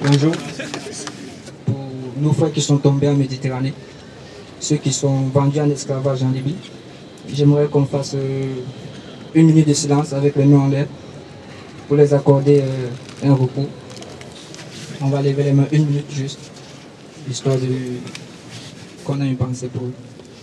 [0.00, 0.32] Bonjour.
[1.66, 1.76] Pour
[2.20, 3.72] nos frères qui sont tombés en Méditerranée,
[4.60, 6.54] ceux qui sont vendus en esclavage en Libye,
[7.32, 8.54] j'aimerais qu'on fasse euh,
[9.34, 10.86] une minute de silence avec les mains en l'air
[11.88, 13.66] pour les accorder euh, un repos.
[15.00, 16.38] On va lever les mains une minute juste,
[17.28, 17.68] histoire de
[19.04, 19.92] qu'on ait une pensée pour eux.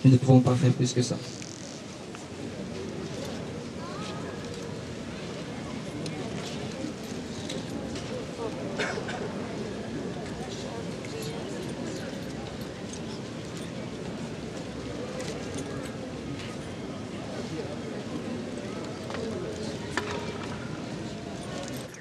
[0.04, 1.16] Nous ne pouvons pas faire plus que ça.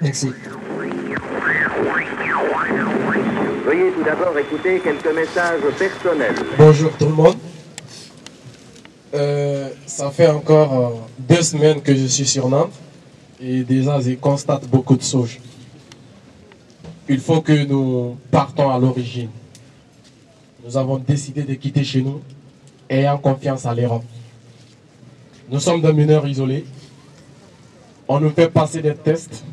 [0.05, 0.27] Merci.
[3.65, 6.35] Veuillez tout d'abord écouter quelques messages personnels.
[6.59, 7.37] Bonjour tout le monde.
[9.15, 12.73] Euh, ça fait encore euh, deux semaines que je suis sur Nantes
[13.41, 15.39] et déjà je constate beaucoup de sauges.
[17.09, 19.31] Il faut que nous partons à l'origine.
[20.63, 22.21] Nous avons décidé de quitter chez nous
[22.91, 24.03] ayant confiance à l'Europe.
[25.49, 26.63] Nous sommes des mineurs isolés.
[28.07, 29.43] On nous fait passer des tests.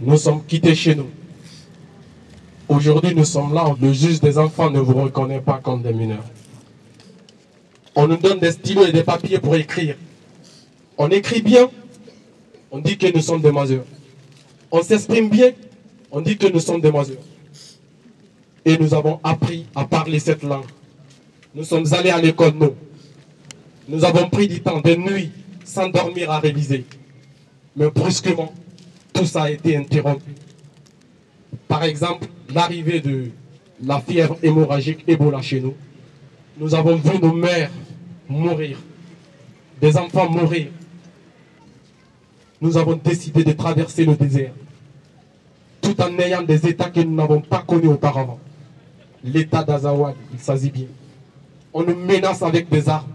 [0.00, 1.08] Nous sommes quittés chez nous.
[2.68, 3.74] Aujourd'hui, nous sommes là.
[3.80, 6.24] Le juge des enfants ne vous reconnaît pas comme des mineurs.
[7.96, 9.96] On nous donne des stylos et des papiers pour écrire.
[10.96, 11.68] On écrit bien.
[12.70, 13.84] On dit que nous sommes des majeurs.
[14.70, 15.50] On s'exprime bien.
[16.12, 17.22] On dit que nous sommes des majeurs.
[18.64, 20.66] Et nous avons appris à parler cette langue.
[21.54, 22.74] Nous sommes allés à l'école, nous.
[23.88, 25.32] Nous avons pris du temps, de nuit,
[25.64, 26.84] sans dormir à réviser.
[27.74, 28.52] Mais brusquement,
[29.12, 30.34] tout ça a été interrompu.
[31.66, 33.30] Par exemple, l'arrivée de
[33.84, 35.74] la fièvre hémorragique Ebola chez nous.
[36.58, 37.70] Nous avons vu nos mères
[38.28, 38.78] mourir,
[39.80, 40.68] des enfants mourir.
[42.60, 44.52] Nous avons décidé de traverser le désert,
[45.80, 48.40] tout en ayant des États que nous n'avons pas connus auparavant.
[49.22, 50.86] L'État d'Azawad, il s'agit bien.
[51.72, 53.12] On nous menace avec des armes.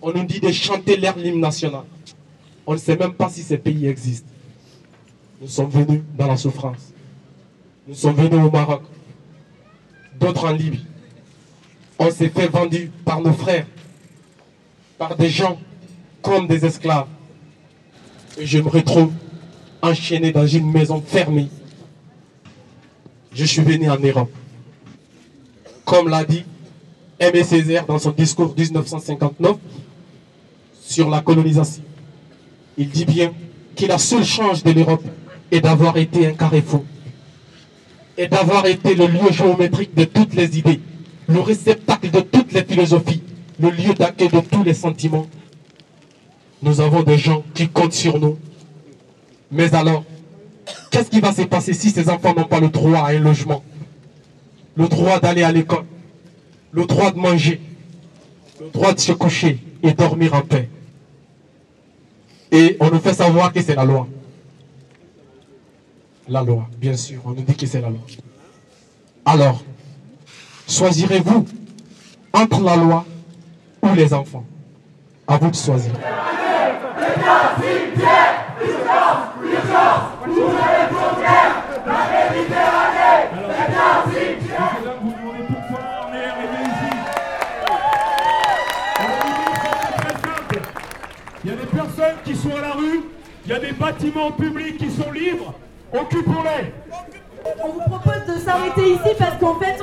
[0.00, 1.84] On nous dit de chanter l'air l'hymne national.
[2.66, 4.33] On ne sait même pas si ces pays existent.
[5.40, 6.92] Nous sommes venus dans la souffrance.
[7.86, 8.82] Nous sommes venus au Maroc,
[10.18, 10.86] d'autres en Libye.
[11.98, 13.66] On s'est fait vendre par nos frères,
[14.98, 15.58] par des gens
[16.22, 17.06] comme des esclaves.
[18.38, 19.12] Et je me retrouve
[19.82, 21.48] enchaîné dans une maison fermée.
[23.32, 24.32] Je suis venu en Europe.
[25.84, 26.44] Comme l'a dit
[27.20, 29.56] Aimé Césaire dans son discours 1959
[30.80, 31.82] sur la colonisation.
[32.76, 33.32] Il dit bien
[33.76, 35.04] que la seule chance de l'Europe
[35.54, 36.84] est d'avoir été un carrefour
[38.18, 40.80] et d'avoir été le lieu géométrique de toutes les idées,
[41.28, 43.22] le réceptacle de toutes les philosophies,
[43.60, 45.26] le lieu d'accueil de tous les sentiments.
[46.60, 48.36] Nous avons des gens qui comptent sur nous.
[49.52, 50.04] Mais alors,
[50.90, 53.62] qu'est-ce qui va se passer si ces enfants n'ont pas le droit à un logement?
[54.76, 55.84] Le droit d'aller à l'école
[56.72, 57.60] Le droit de manger
[58.60, 60.68] Le droit de se coucher et dormir en paix
[62.50, 64.08] Et on nous fait savoir que c'est la loi.
[66.28, 67.20] La loi, bien sûr.
[67.26, 68.00] On nous dit que c'est la loi.
[69.26, 69.62] Alors,
[70.66, 71.44] choisirez-vous
[72.32, 73.04] entre la loi
[73.82, 74.44] ou les enfants
[75.26, 75.92] À vous de choisir.
[91.44, 93.02] Il y a des personnes qui sont à la rue,
[93.44, 95.52] il y a des bâtiments publics qui sont libres,
[95.94, 96.72] occupons-les.
[97.62, 99.82] On vous propose de s'arrêter ici parce qu'en fait,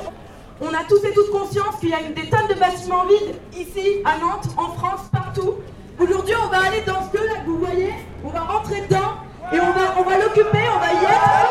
[0.62, 4.02] on a tous et toutes conscience qu'il y a des tonnes de bâtiments vides ici,
[4.06, 5.56] à Nantes, en France, partout.
[6.00, 9.18] Aujourd'hui, on va aller dans ce que là vous voyez, on va rentrer dedans
[9.52, 11.51] et on va, on va l'occuper, on va y être.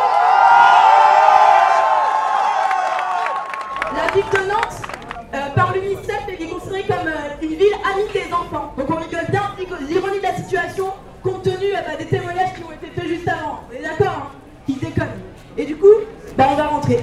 [16.40, 16.98] Bah, on va rentrer.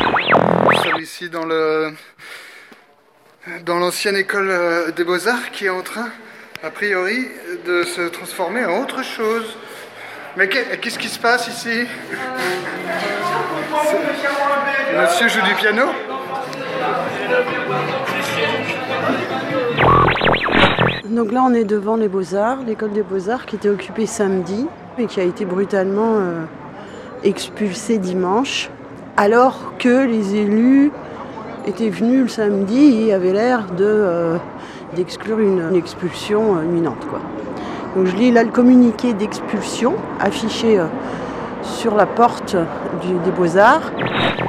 [0.00, 1.92] Nous sommes ici dans le
[3.64, 6.08] dans l'ancienne école euh, des beaux-arts qui est en train,
[6.62, 7.28] a priori,
[7.66, 9.56] de se transformer en autre chose.
[10.36, 11.86] Mais qu'est- qu'est-ce qui se passe ici?
[13.84, 15.84] C'est- Monsieur joue du piano?
[21.04, 24.66] Donc là, on est devant les Beaux-Arts, l'école des Beaux-Arts qui était occupée samedi
[24.98, 26.44] et qui a été brutalement euh,
[27.24, 28.70] expulsée dimanche,
[29.16, 30.92] alors que les élus
[31.66, 34.36] étaient venus le samedi et avaient l'air euh,
[34.94, 37.06] d'exclure une, une expulsion euh, imminente.
[37.08, 37.20] Quoi.
[37.96, 40.86] Donc je lis là le communiqué d'expulsion affiché euh,
[41.62, 42.56] sur la porte
[43.24, 43.92] des Beaux-Arts.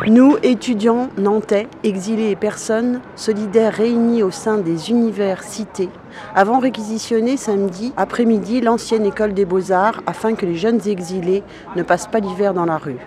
[0.08, 5.90] Nous, étudiants nantais, exilés et personnes solidaires réunis au sein des universités,
[6.36, 11.44] avons réquisitionné samedi après-midi l'ancienne école des Beaux-Arts afin que les jeunes exilés
[11.76, 13.00] ne passent pas l'hiver dans la rue.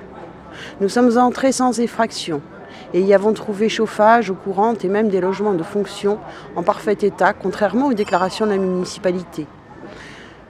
[0.80, 2.40] Nous sommes entrés sans effraction
[2.94, 6.18] et y avons trouvé chauffage, eau courante et même des logements de fonction
[6.56, 9.46] en parfait état, contrairement aux déclarations de la municipalité.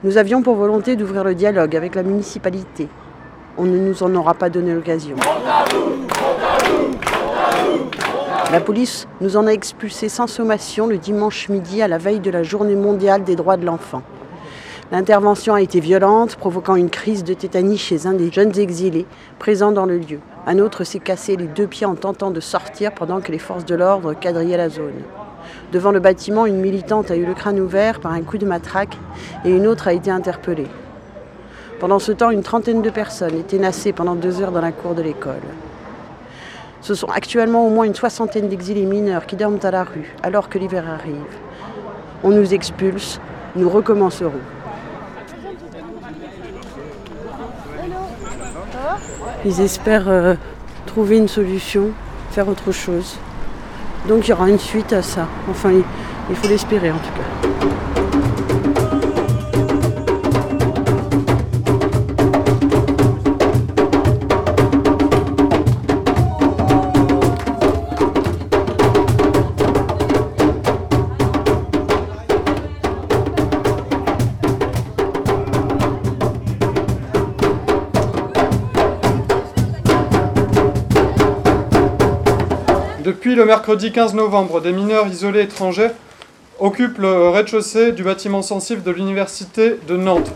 [0.05, 2.89] Nous avions pour volonté d'ouvrir le dialogue avec la municipalité.
[3.57, 5.17] On ne nous en aura pas donné l'occasion.
[8.51, 12.31] La police nous en a expulsés sans sommation le dimanche midi à la veille de
[12.31, 14.03] la journée mondiale des droits de l'enfant.
[14.91, 19.05] L'intervention a été violente, provoquant une crise de tétanie chez un des jeunes exilés
[19.39, 20.21] présents dans le lieu.
[20.47, 23.67] Un autre s'est cassé les deux pieds en tentant de sortir pendant que les forces
[23.67, 25.03] de l'ordre quadrillaient la zone.
[25.73, 28.97] Devant le bâtiment, une militante a eu le crâne ouvert par un coup de matraque
[29.45, 30.69] et une autre a été interpellée.
[31.81, 34.95] Pendant ce temps, une trentaine de personnes étaient nassées pendant deux heures dans la cour
[34.95, 35.43] de l'école.
[36.81, 40.49] Ce sont actuellement au moins une soixantaine d'exilés mineurs qui dorment à la rue alors
[40.49, 41.17] que l'hiver arrive.
[42.23, 43.21] On nous expulse,
[43.57, 44.33] nous recommencerons.
[49.45, 50.35] Ils espèrent euh,
[50.87, 51.91] trouver une solution,
[52.31, 53.19] faire autre chose.
[54.09, 55.27] Donc il y aura une suite à ça.
[55.49, 55.71] Enfin,
[56.29, 57.78] il faut l'espérer en tout cas.
[83.09, 85.89] Depuis le mercredi 15 novembre, des mineurs isolés étrangers
[86.59, 90.31] occupent le rez-de-chaussée du bâtiment sensible de l'Université de Nantes.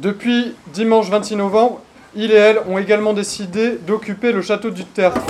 [0.00, 1.82] Depuis dimanche 26 novembre,
[2.14, 5.20] il et elle ont également décidé d'occuper le château du Tertre.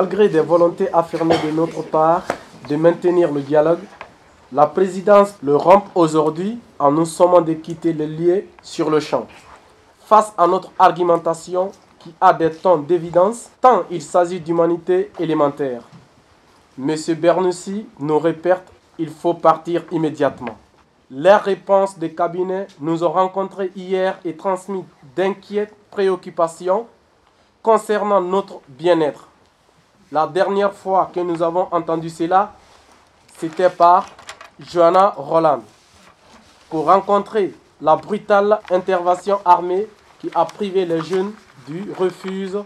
[0.00, 2.22] Malgré des volontés affirmées de notre part
[2.68, 3.80] de maintenir le dialogue,
[4.52, 9.26] la présidence le rompt aujourd'hui en nous sommant de quitter le lieu sur le champ.
[10.04, 15.82] Face à notre argumentation qui a des tons d'évidence, tant il s'agit d'humanité élémentaire.
[16.76, 18.62] Monsieur Bernussi nous répète
[19.00, 20.56] il faut partir immédiatement.
[21.10, 24.84] Les réponses des cabinets nous ont rencontrés hier et transmis
[25.16, 26.86] d'inquiètes préoccupations
[27.64, 29.27] concernant notre bien-être.
[30.10, 32.52] La dernière fois que nous avons entendu cela,
[33.36, 34.06] c'était par
[34.58, 35.60] Joanna Roland
[36.70, 39.86] pour rencontrer la brutale intervention armée
[40.18, 41.32] qui a privé les jeunes
[41.66, 42.56] du refuge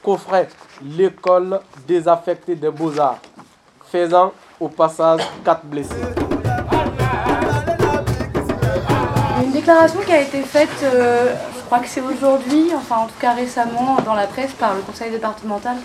[0.00, 0.48] qu'offrait
[0.80, 3.18] l'école désaffectée des beaux-arts,
[3.90, 5.94] faisant au passage quatre blessés.
[9.42, 13.18] Une déclaration qui a été faite, euh, je crois que c'est aujourd'hui, enfin en tout
[13.20, 15.76] cas récemment dans la presse par le conseil départemental,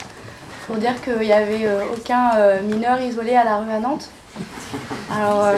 [0.67, 4.09] pour dire qu'il n'y avait euh, aucun euh, mineur isolé à la rue à Nantes.
[5.11, 5.53] Alors,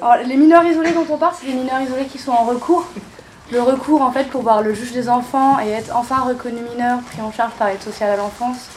[0.00, 2.86] alors, les mineurs isolés dont on parle, c'est des mineurs isolés qui sont en recours.
[3.50, 7.00] Le recours, en fait, pour voir le juge des enfants et être enfin reconnu mineur,
[7.00, 8.68] pris en charge par l'aide sociale à l'enfance,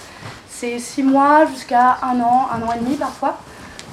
[0.50, 3.38] c'est six mois jusqu'à un an, un an et demi parfois.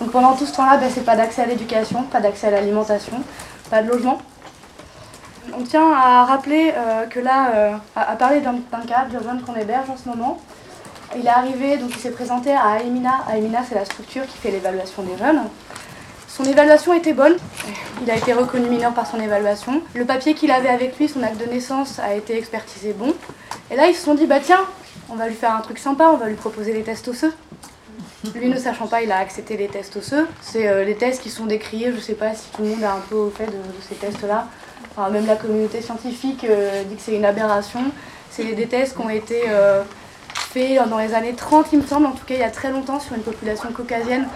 [0.00, 3.22] Donc pendant tout ce temps-là, ben, c'est pas d'accès à l'éducation, pas d'accès à l'alimentation,
[3.70, 4.18] pas de logement.
[5.54, 8.56] On tient à rappeler euh, que là, euh, à, parler d'un
[8.86, 10.40] cas de jeune qu'on héberge en ce moment.
[11.16, 13.24] Il est arrivé, donc il s'est présenté à Aemina.
[13.30, 15.42] Aemina, c'est la structure qui fait l'évaluation des jeunes.
[16.26, 17.36] Son évaluation était bonne.
[18.02, 19.82] Il a été reconnu mineur par son évaluation.
[19.94, 23.12] Le papier qu'il avait avec lui, son acte de naissance, a été expertisé bon.
[23.70, 24.60] Et là, ils se sont dit, bah tiens,
[25.10, 27.34] on va lui faire un truc sympa, on va lui proposer les tests osseux.
[28.34, 30.26] Lui ne sachant pas, il a accepté les tests osseux.
[30.40, 32.86] C'est euh, les tests qui sont décriés, je sais pas si tout le monde est
[32.86, 33.52] un peu au fait de,
[33.86, 34.46] ces tests-là.
[35.10, 37.80] Même la communauté scientifique euh, dit que c'est une aberration.
[38.30, 39.82] C'est des tests qui ont été euh,
[40.34, 42.70] faits dans les années 30, il me semble, en tout cas il y a très
[42.70, 44.26] longtemps, sur une population caucasienne.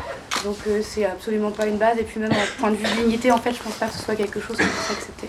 [0.44, 1.98] Donc c'est absolument pas une base.
[1.98, 3.94] Et puis même d'un point de vue de l'unité, en fait, je pense pas que
[3.94, 5.28] ce soit quelque chose qu'on puisse accepter.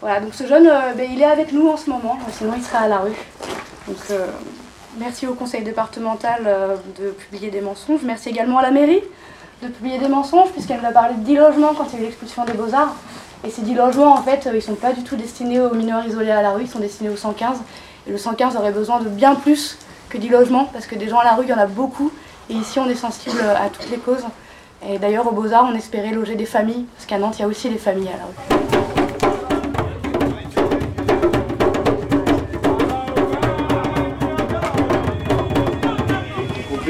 [0.00, 0.64] Voilà, donc ce jeune,
[0.96, 3.16] ben, il est avec nous en ce moment, sinon il serait à la rue.
[3.86, 3.98] Donc
[4.98, 8.00] Merci au conseil départemental euh, de publier des mensonges.
[8.02, 9.02] Merci également à la mairie
[9.62, 12.00] de publier des mensonges, puisqu'elle nous a parlé de 10 logements quand il y a
[12.02, 12.94] eu l'expulsion des beaux-arts.
[13.44, 15.74] Et ces 10 logements, en fait, euh, ils ne sont pas du tout destinés aux
[15.74, 17.58] mineurs isolés à la rue, ils sont destinés au 115.
[18.06, 19.78] Et le 115 aurait besoin de bien plus
[20.08, 22.10] que 10 logements, parce que des gens à la rue, il y en a beaucoup.
[22.50, 24.24] Et ici, on est sensible à toutes les causes.
[24.88, 27.48] Et d'ailleurs, au Beaux-Arts, on espérait loger des familles, parce qu'à Nantes, il y a
[27.48, 28.67] aussi des familles à la rue.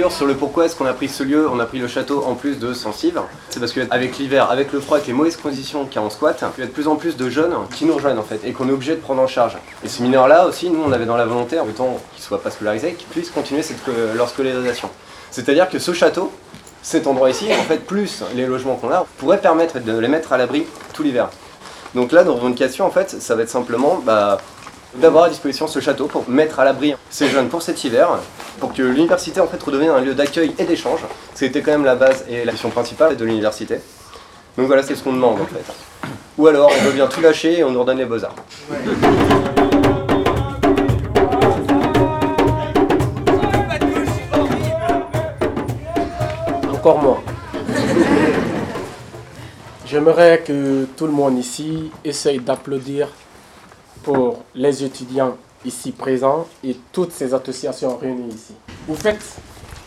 [0.07, 2.35] Sur le pourquoi est-ce qu'on a pris ce lieu, on a pris le château en
[2.35, 3.21] plus de Sensive.
[3.51, 6.11] C'est parce qu'avec l'hiver, avec le froid, avec les mauvaises conditions qu'il y a en
[6.11, 8.41] squat, il y a de plus en plus de jeunes qui nous rejoignent en fait
[8.45, 9.59] et qu'on est obligé de prendre en charge.
[9.85, 12.53] Et ces mineurs-là aussi, nous on avait dans la volonté, en temps qu'ils soient pas
[12.53, 13.79] scolarisés, qu'ils puissent continuer cette,
[14.15, 14.89] leur scolarisation.
[15.33, 16.33] C'est-à-dire que ce château,
[16.81, 20.33] cet endroit ici, en fait, plus les logements qu'on a, pourrait permettre de les mettre
[20.33, 20.65] à l'abri
[20.95, 21.29] tout l'hiver.
[21.95, 24.39] Donc là, nos revendications, en fait, ça va être simplement bah,
[24.95, 28.09] d'avoir à disposition ce château pour mettre à l'abri ces jeunes pour cet hiver,
[28.59, 31.01] pour que l'université en fait redevienne un lieu d'accueil et d'échange.
[31.35, 33.81] C'était quand même la base et la mission principale de l'université.
[34.57, 35.65] Donc voilà, c'est ce qu'on demande en fait.
[36.37, 38.35] Ou alors on bien tout lâcher et on nous redonne les beaux-arts.
[46.73, 47.23] Encore moi.
[49.87, 53.09] J'aimerais que tout le monde ici essaye d'applaudir
[54.03, 58.55] pour les étudiants ici présents et toutes ces associations réunies ici.
[58.87, 59.23] Vous faites,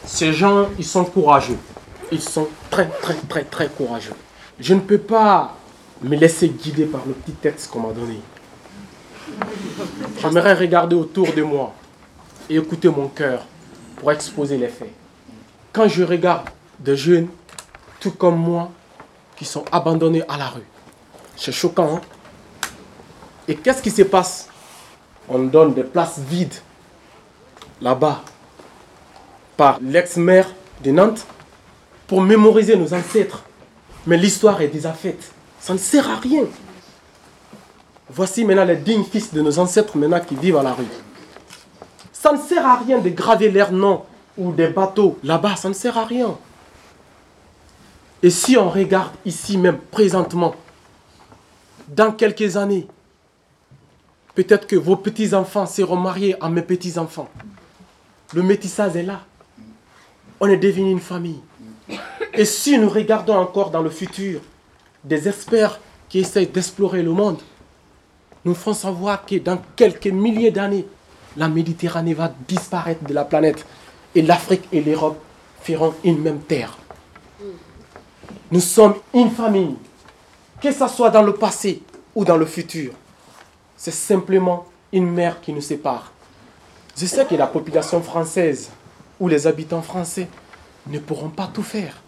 [0.05, 1.57] ces gens, ils sont courageux.
[2.11, 4.13] Ils sont très, très, très, très courageux.
[4.59, 5.55] Je ne peux pas
[6.01, 8.19] me laisser guider par le petit texte qu'on m'a donné.
[10.19, 11.73] J'aimerais regarder autour de moi
[12.49, 13.45] et écouter mon cœur
[13.95, 14.91] pour exposer les faits.
[15.71, 16.49] Quand je regarde
[16.79, 17.27] des jeunes,
[17.99, 18.71] tout comme moi,
[19.37, 20.67] qui sont abandonnés à la rue,
[21.35, 21.95] c'est choquant.
[21.95, 22.01] Hein?
[23.47, 24.49] Et qu'est-ce qui se passe
[25.33, 26.55] On donne des places vides
[27.81, 28.21] là-bas
[29.55, 30.49] par l'ex-maire
[30.83, 31.25] de Nantes
[32.05, 33.43] pour mémoriser nos ancêtres.
[34.05, 35.31] Mais l'histoire est déjà faite.
[35.61, 36.43] Ça ne sert à rien.
[38.09, 40.83] Voici maintenant les dignes fils de nos ancêtres maintenant qui vivent à la rue.
[42.11, 44.03] Ça ne sert à rien de graver leurs noms
[44.37, 45.55] ou des bateaux là-bas.
[45.55, 46.37] Ça ne sert à rien.
[48.21, 50.53] Et si on regarde ici même présentement,
[51.87, 52.85] dans quelques années,
[54.33, 57.29] Peut-être que vos petits-enfants seront mariés à mes petits-enfants.
[58.33, 59.21] Le métissage est là.
[60.39, 61.41] On est devenu une famille.
[62.33, 64.39] Et si nous regardons encore dans le futur
[65.03, 67.39] des experts qui essayent d'explorer le monde,
[68.45, 70.87] nous ferons savoir que dans quelques milliers d'années,
[71.35, 73.65] la Méditerranée va disparaître de la planète
[74.15, 75.19] et l'Afrique et l'Europe
[75.61, 76.77] feront une même terre.
[78.49, 79.75] Nous sommes une famille,
[80.61, 81.81] que ce soit dans le passé
[82.15, 82.93] ou dans le futur
[83.81, 86.11] c'est simplement une mer qui nous sépare.
[86.95, 88.69] Je sais que la population française
[89.19, 90.27] ou les habitants français
[90.85, 91.99] ne pourront pas tout faire.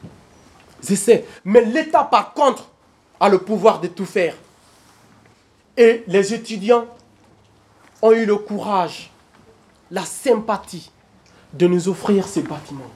[0.88, 1.26] Je sais.
[1.44, 2.70] Mais l'État, par contre,
[3.20, 4.36] a le pouvoir de tout faire.
[5.76, 6.86] Et les étudiants
[8.04, 9.10] ont eu le courage,
[9.90, 10.92] la sympathie
[11.54, 12.92] de nous offrir ces bâtiments.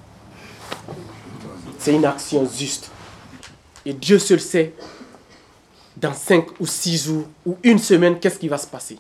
[1.80, 2.92] C'est une action juste.
[3.88, 4.76] Et Dieu seul sait
[6.00, 9.00] dans cinq ou six jours ou une semaine, qu'est-ce qui va se passer?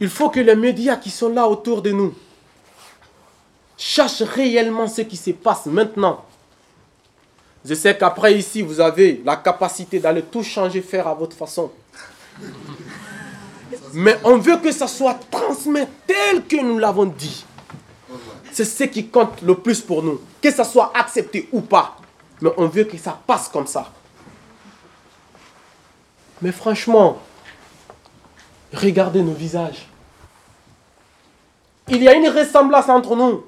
[0.00, 2.14] Il faut que les médias qui sont là autour de nous
[3.76, 6.24] cherchent réellement ce qui se passe maintenant.
[7.64, 11.70] Je sais qu'après ici, vous avez la capacité d'aller tout changer, faire à votre façon.
[13.92, 17.44] Mais on veut que ça soit transmis tel que nous l'avons dit.
[18.52, 20.20] C'est ce qui compte le plus pour nous.
[20.40, 21.96] Que ça soit accepté ou pas.
[22.40, 23.90] Mais on veut que ça passe comme ça.
[26.42, 27.18] Mais franchement,
[28.74, 29.86] regardez nos visages.
[31.88, 33.44] Il y a une ressemblance entre nous.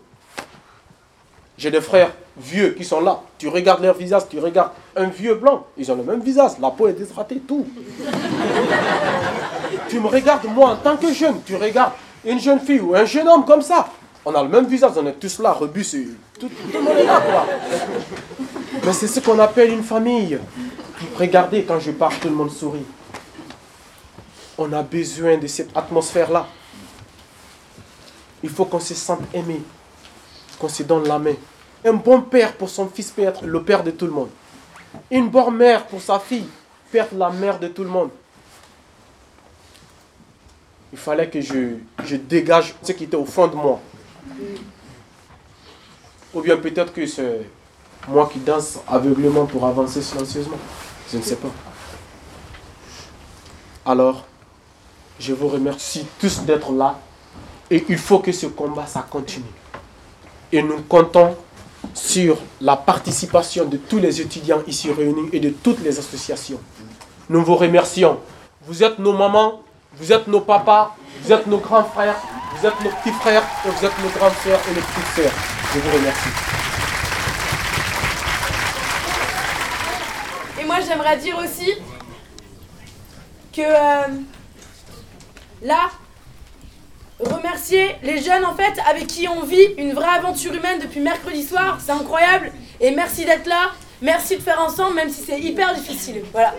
[1.59, 3.21] J'ai des frères vieux qui sont là.
[3.39, 5.67] Tu regardes leur visage, tu regardes un vieux blanc.
[5.77, 6.53] Ils ont le même visage.
[6.61, 7.67] La peau est déshydratée, tout.
[9.89, 11.41] tu me regardes, moi, en tant que jeune.
[11.45, 11.93] Tu regardes
[12.25, 13.89] une jeune fille ou un jeune homme comme ça.
[14.25, 14.93] On a le même visage.
[14.97, 16.17] On est tous là, rebus.
[16.39, 17.47] Tout, tout le monde est là, quoi.
[18.85, 20.39] Mais c'est ce qu'on appelle une famille.
[21.19, 22.85] Regardez, quand je parle, tout le monde sourit.
[24.57, 26.47] On a besoin de cette atmosphère-là.
[28.43, 29.63] Il faut qu'on se sente aimé,
[30.59, 31.35] qu'on se donne la main.
[31.85, 34.31] Un bon père pour son fils peut être le père de tout le monde.
[35.11, 36.47] Une bonne mère pour sa fille
[36.91, 38.11] peut être la mère de tout le monde.
[40.93, 43.81] Il fallait que je, je dégage ce qui était au fond de moi.
[46.33, 47.41] Ou bien peut-être que c'est
[48.07, 50.59] moi qui danse aveuglément pour avancer silencieusement.
[51.13, 51.49] Je ne sais pas.
[53.87, 54.25] Alors,
[55.19, 56.99] je vous remercie tous d'être là.
[57.71, 59.45] Et il faut que ce combat, ça continue.
[60.53, 61.37] Et nous comptons
[61.93, 66.61] sur la participation de tous les étudiants ici réunis et de toutes les associations.
[67.29, 68.19] Nous vous remercions.
[68.67, 69.63] Vous êtes nos mamans,
[69.97, 72.17] vous êtes nos papas, vous êtes nos grands frères,
[72.57, 75.33] vous êtes nos petits frères et vous êtes nos grandes sœurs et nos petites sœurs.
[75.75, 76.29] Je vous remercie.
[80.61, 81.73] Et moi, j'aimerais dire aussi
[83.53, 84.09] que euh,
[85.63, 85.91] là,
[87.21, 91.43] remercier les jeunes en fait avec qui on vit une vraie aventure humaine depuis mercredi
[91.43, 92.53] soir, c'est incroyable.
[92.81, 93.71] Et merci d'être là,
[94.03, 96.23] merci de faire ensemble, même si c'est hyper difficile.
[96.33, 96.55] Voilà.